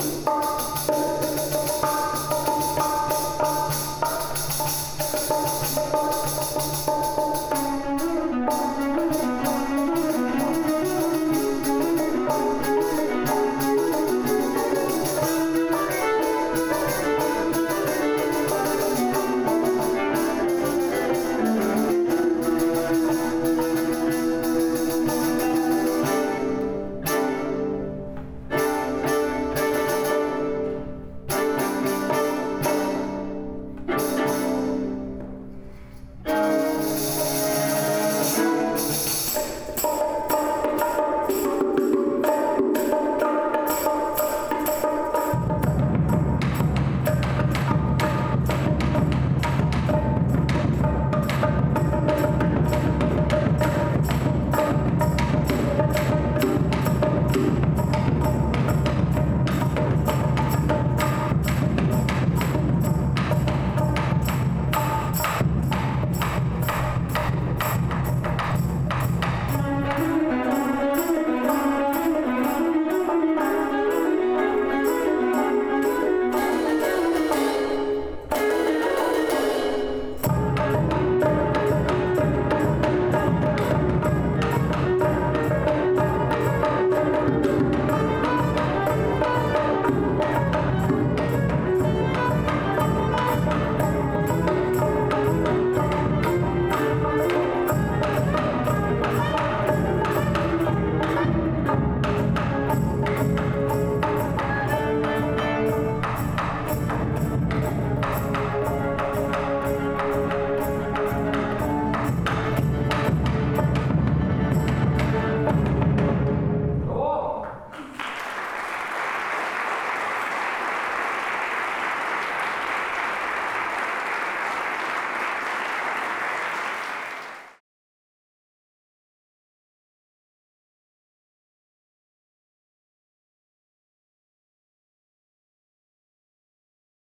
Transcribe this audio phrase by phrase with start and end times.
[0.00, 0.37] you